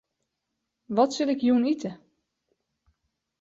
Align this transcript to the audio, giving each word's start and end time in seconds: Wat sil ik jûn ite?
Wat 0.95 1.11
sil 1.13 1.31
ik 1.33 1.41
jûn 1.47 1.69
ite? 1.73 1.91